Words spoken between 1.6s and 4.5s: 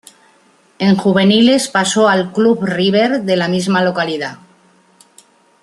pasó al Club River de la misma localidad.